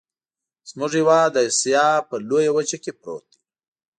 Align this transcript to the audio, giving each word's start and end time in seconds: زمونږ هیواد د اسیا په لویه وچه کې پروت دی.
زمونږ 0.69 0.91
هیواد 0.99 1.27
د 1.33 1.37
اسیا 1.49 1.85
په 2.09 2.15
لویه 2.29 2.51
وچه 2.57 2.77
کې 2.83 2.91
پروت 2.99 3.25
دی. 3.31 3.39